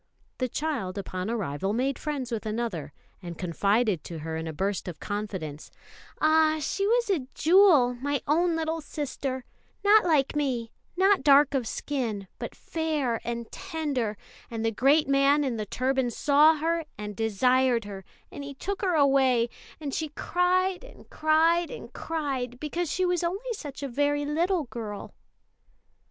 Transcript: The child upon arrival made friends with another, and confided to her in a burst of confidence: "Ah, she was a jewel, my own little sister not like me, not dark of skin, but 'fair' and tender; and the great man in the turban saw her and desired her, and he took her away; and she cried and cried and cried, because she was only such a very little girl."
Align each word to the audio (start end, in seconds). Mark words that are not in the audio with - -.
The 0.39 0.49
child 0.49 0.97
upon 0.97 1.29
arrival 1.29 1.73
made 1.73 1.99
friends 1.99 2.31
with 2.31 2.47
another, 2.47 2.91
and 3.21 3.37
confided 3.37 4.03
to 4.05 4.17
her 4.21 4.35
in 4.35 4.47
a 4.47 4.51
burst 4.51 4.87
of 4.87 4.99
confidence: 4.99 5.69
"Ah, 6.19 6.57
she 6.59 6.87
was 6.87 7.11
a 7.11 7.27
jewel, 7.35 7.93
my 7.93 8.19
own 8.25 8.55
little 8.55 8.81
sister 8.81 9.45
not 9.83 10.03
like 10.03 10.35
me, 10.35 10.71
not 10.97 11.21
dark 11.21 11.53
of 11.53 11.67
skin, 11.67 12.27
but 12.39 12.55
'fair' 12.55 13.21
and 13.23 13.51
tender; 13.51 14.17
and 14.49 14.65
the 14.65 14.71
great 14.71 15.07
man 15.07 15.43
in 15.43 15.57
the 15.57 15.67
turban 15.67 16.09
saw 16.09 16.55
her 16.55 16.83
and 16.97 17.15
desired 17.15 17.85
her, 17.85 18.03
and 18.31 18.43
he 18.43 18.55
took 18.55 18.81
her 18.81 18.95
away; 18.95 19.49
and 19.79 19.93
she 19.93 20.07
cried 20.09 20.83
and 20.83 21.11
cried 21.11 21.69
and 21.69 21.93
cried, 21.93 22.59
because 22.59 22.91
she 22.91 23.05
was 23.05 23.23
only 23.23 23.53
such 23.53 23.83
a 23.83 23.87
very 23.87 24.25
little 24.25 24.63
girl." 24.63 25.13